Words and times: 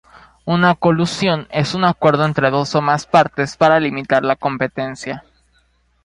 Una 0.45 0.73
colusión 0.73 1.47
es 1.51 1.75
un 1.75 1.83
acuerdo 1.83 2.25
entre 2.25 2.49
dos 2.49 2.73
o 2.73 2.81
más 2.81 3.05
partes 3.05 3.55
para 3.55 3.79
limitar 3.79 4.23
la 4.25 4.35
competencia. 4.35 5.23